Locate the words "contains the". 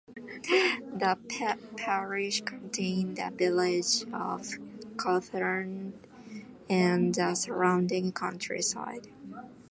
2.41-3.31